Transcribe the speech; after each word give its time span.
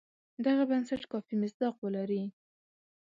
دغه 0.45 0.63
بنسټ 0.69 1.01
کافي 1.11 1.35
مصداق 1.43 1.75
ولري. 1.81 2.23